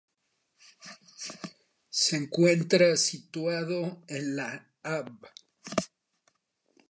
Se 1.91 2.17
encuentra 2.17 2.97
situado 2.97 4.01
en 4.07 4.35
la 4.35 4.67
"Av. 4.81 5.13